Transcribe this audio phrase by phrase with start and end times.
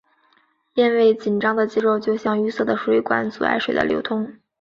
[0.73, 4.35] 因为紧张的肌肉就像淤塞的水管阻碍水的流通。